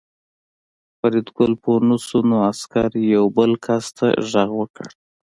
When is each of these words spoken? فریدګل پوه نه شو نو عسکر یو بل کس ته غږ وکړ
فریدګل 0.97 1.53
پوه 1.63 1.79
نه 1.89 1.97
شو 2.05 2.19
نو 2.29 2.37
عسکر 2.49 2.91
یو 3.13 3.25
بل 3.37 3.51
کس 3.65 3.85
ته 3.97 4.07
غږ 4.29 4.49
وکړ 4.59 4.89